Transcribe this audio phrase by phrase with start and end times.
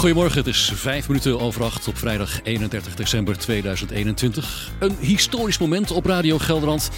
[0.00, 4.70] Goedemorgen, het is vijf minuten over acht op vrijdag 31 december 2021.
[4.78, 6.90] Een historisch moment op Radio Gelderland.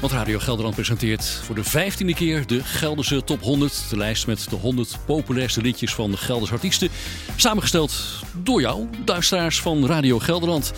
[0.00, 3.84] Want Radio Gelderland presenteert voor de vijftiende keer de Gelderse Top 100.
[3.90, 6.88] De lijst met de 100 populairste liedjes van de Gelderse artiesten.
[7.36, 7.94] Samengesteld
[8.42, 10.72] door jou, duisteraars van Radio Gelderland.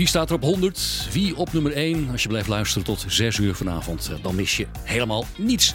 [0.00, 1.08] Wie staat er op 100?
[1.12, 2.08] Wie op nummer 1?
[2.10, 5.74] Als je blijft luisteren tot 6 uur vanavond, dan mis je helemaal niets.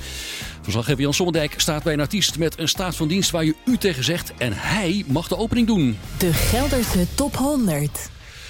[0.62, 3.78] Verslaggever Jan Sommerdijk staat bij een artiest met een staat van dienst waar je u
[3.78, 4.34] tegen zegt.
[4.38, 5.98] En hij mag de opening doen.
[6.18, 8.10] De Gelderse Top 100.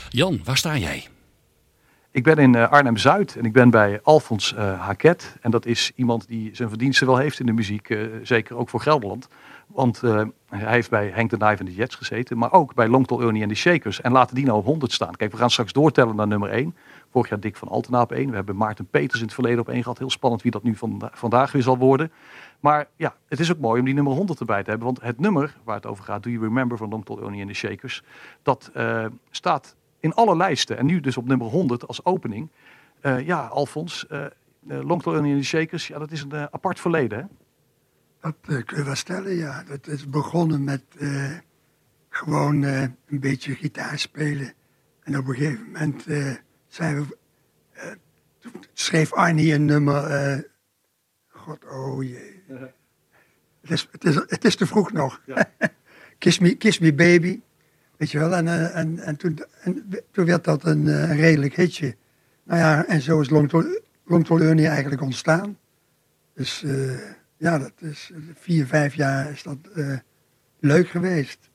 [0.09, 1.08] Jan, waar sta jij?
[2.16, 5.38] Ik ben in eh, Arnhem-Zuid en ik ben bij Alfons uh, Haket.
[5.42, 8.70] En dat is iemand die zijn verdiensten wel heeft in de muziek, uh, zeker ook
[8.70, 9.28] voor Gelderland.
[9.68, 13.22] Want hij heeft bij Henk de Knife en de Jets gezeten, maar ook bij Longtol
[13.22, 14.02] Ernie en de Shakers.
[14.02, 15.16] En laten die nou op 100 staan.
[15.16, 16.76] Kijk, we gaan straks doortellen naar nummer 1.
[17.12, 18.30] Vorig jaar Dick van Altena op 1.
[18.30, 19.98] We hebben Maarten Peters in het verleden op 1 gehad.
[19.98, 22.12] Heel spannend wie dat nu van, vandaag weer zal worden.
[22.60, 24.88] Maar ja, het is ook mooi om die nummer 100 erbij te hebben.
[24.88, 27.54] Want het nummer waar het over gaat, Do You Remember van Longtol Ernie en de
[27.54, 28.04] Shakers,
[28.44, 28.72] dat
[29.30, 30.77] staat in alle lijsten.
[30.77, 32.49] En nu dus op nummer 100 als opening.
[33.01, 34.25] Uh, ja, Alfons, uh,
[34.67, 37.25] Longtol Ernie en de Shakers, ja, dat is een apart verleden, hè?
[38.21, 39.63] Dat kun je wel stellen, ja.
[39.63, 40.83] Dat is begonnen met
[42.09, 44.53] gewoon een beetje gitaar spelen.
[45.03, 46.05] En op een gegeven moment
[46.67, 47.17] zijn we,
[48.73, 50.48] schreef Arnie een nummer.
[51.27, 52.43] God, oh jee.
[52.48, 52.61] -huh.
[53.61, 55.21] het, is, het, is, het is te vroeg nog.
[55.26, 55.51] Ja.
[56.17, 57.41] kiss, me, kiss Me Baby.
[57.98, 61.96] Weet je wel, en, en, en, toen, en toen werd dat een, een redelijk hitje.
[62.43, 63.29] Nou ja, en zo is
[64.06, 65.57] Longtol Ernie eigenlijk ontstaan.
[66.34, 66.66] Dus
[67.38, 69.57] ja, dat is vier, vijf jaar is dat
[70.59, 71.50] leuk geweest.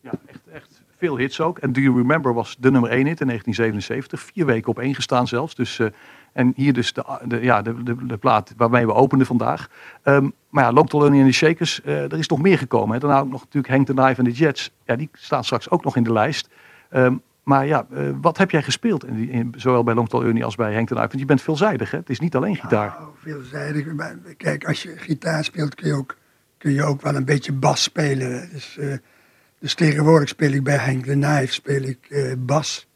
[0.00, 1.58] Ja, echt, echt veel hits ook.
[1.58, 4.20] En Do You Remember was de nummer 1 hit in 1977.
[4.20, 5.54] Vier weken op één gestaan zelfs.
[5.54, 5.88] Dus, uh,
[6.32, 9.68] en hier dus de, de, ja, de, de, de plaat waarmee we openden vandaag.
[10.04, 12.94] Um, maar ja, Longtol Ernie en de Shakers, uh, er is nog meer gekomen.
[12.94, 13.00] Hè.
[13.00, 14.72] Daarna ook nog natuurlijk Hank the Knife en de Jets.
[14.84, 16.48] Ja, die staan straks ook nog in de lijst.
[16.90, 20.44] Um, maar ja, uh, wat heb jij gespeeld, in die, in, zowel bij Longtol Ernie
[20.44, 21.08] als bij Hank the Knife?
[21.08, 21.98] Want je bent veelzijdig, hè?
[21.98, 22.96] Het is niet alleen gitaar.
[22.98, 23.86] Nou, veelzijdig.
[24.36, 26.16] Kijk, als je gitaar speelt kun je ook,
[26.58, 28.48] kun je ook wel een beetje bas spelen.
[28.52, 28.78] Dus...
[29.58, 32.88] Dus tegenwoordig speel ik bij Henk de Nijf speel ik uh, bas.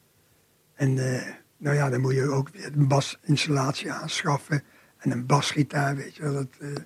[0.75, 1.23] En uh,
[1.57, 4.63] nou ja, dan moet je ook weer een basinstallatie aanschaffen.
[4.99, 6.33] En een basgitaar, weet je wel.
[6.33, 6.77] Dat, uh,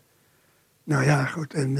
[0.84, 1.54] nou ja, goed.
[1.54, 1.76] En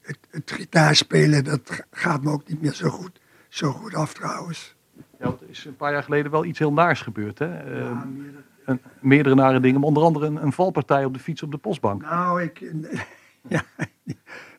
[0.00, 4.76] het, het gitaarspelen, dat gaat me ook niet meer zo goed, zo goed af trouwens.
[5.18, 7.78] Ja, er is een paar jaar geleden wel iets heel naars gebeurd, hè?
[7.78, 11.42] Ja, meerdere, een, meerdere nare dingen, maar onder andere een, een valpartij op de fiets
[11.42, 12.02] op de postbank.
[12.02, 12.72] Nou, ik...
[13.48, 13.62] ja,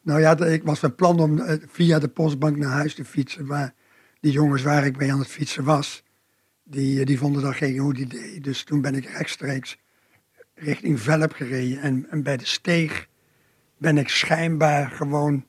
[0.09, 3.45] nou ja, ik was van plan om via de postbank naar huis te fietsen.
[3.45, 3.73] Maar
[4.19, 6.03] die jongens waar ik mee aan het fietsen was,
[6.63, 8.39] die, die vonden dat geen goed idee.
[8.39, 9.77] Dus toen ben ik rechtstreeks
[10.55, 12.07] richting Velp gereden.
[12.09, 13.07] En, bij de steeg
[13.77, 15.45] ben ik schijnbaar gewoon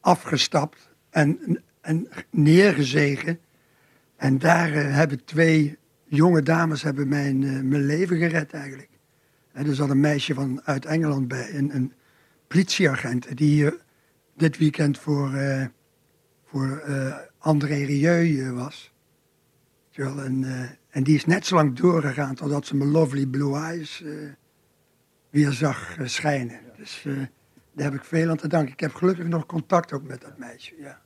[0.00, 3.40] afgestapt en, en neergezegen.
[4.16, 8.90] En daar uh, hebben twee jonge dames hebben mijn, mijn leven gered eigenlijk.
[9.52, 11.92] En er zat een meisje van, uit Engeland bij, een, een
[12.52, 13.72] politieagent die uh,
[14.36, 15.66] dit weekend voor, uh,
[16.44, 18.92] voor uh, André Rieu was.
[19.92, 20.44] En,
[20.90, 24.04] en die is net zo lang doorgegaan totdat ze mijn Lovely Blue Eyes
[25.30, 26.60] weer zag schijnen.
[26.76, 27.02] Dus
[27.72, 28.72] daar heb ik veel aan te danken.
[28.72, 30.74] Ik heb gelukkig nog contact ook met dat meisje.
[30.78, 31.00] Ja.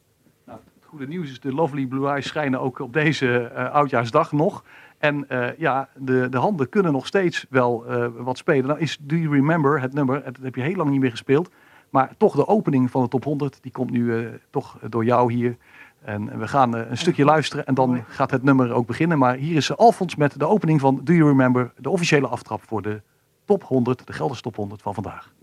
[0.45, 4.65] Nou, het goede nieuws is, de Lovely Blue Eyes schijnen ook op deze oudjaarsdag nog.
[4.99, 8.67] En uh, ja, de, de handen kunnen nog steeds wel uh, wat spelen.
[8.67, 11.51] Nou is Do You Remember, het nummer, dat heb je heel lang niet meer gespeeld.
[11.91, 15.57] Maar toch de opening van de top 100, die komt nu toch door jou hier.
[16.03, 19.19] En we gaan een stukje luisteren en dan gaat het nummer ook beginnen.
[19.19, 22.83] Maar hier is Alfons met de opening van Do You Remember, de officiële aftrap voor
[22.83, 23.03] de
[23.45, 25.35] top 100, de Gelderse top 100 van vandaag.